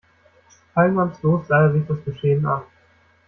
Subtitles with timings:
[0.73, 2.63] Teilnahmslos sah er sich das Geschehen an.